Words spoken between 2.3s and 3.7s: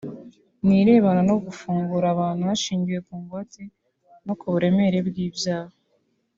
hashingiwe ku ngwate